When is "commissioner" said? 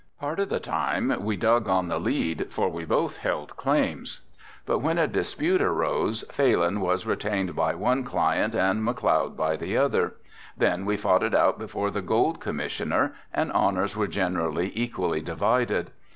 12.39-13.13